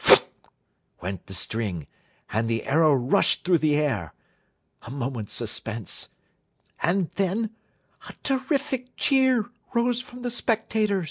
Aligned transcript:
"Phut!" 0.03 0.25
went 0.99 1.27
the 1.27 1.33
string, 1.35 1.85
and 2.31 2.49
the 2.49 2.63
arrow 2.63 2.91
rushed 2.91 3.43
through 3.45 3.59
the 3.59 3.75
air. 3.75 4.15
A 4.81 4.89
moment's 4.89 5.31
suspense, 5.33 6.09
and 6.81 7.09
then 7.17 7.51
a 8.09 8.13
terrific 8.23 8.97
cheer 8.97 9.45
rose 9.75 10.01
from 10.01 10.23
the 10.23 10.31
spectators. 10.31 10.99